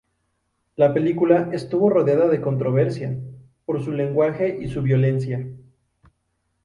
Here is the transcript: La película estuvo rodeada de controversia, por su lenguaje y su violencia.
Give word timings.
La 0.77 0.95
película 0.95 1.51
estuvo 1.53 1.87
rodeada 1.91 2.27
de 2.27 2.41
controversia, 2.41 3.19
por 3.67 3.83
su 3.83 3.91
lenguaje 3.91 4.57
y 4.59 4.67
su 4.67 4.81
violencia. 4.81 5.47